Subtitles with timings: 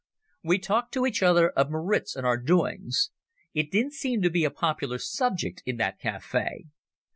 [0.41, 3.11] We talked to each other of Maritz and our doings.
[3.53, 6.65] It didn't seem to be a popular subject in that cafe.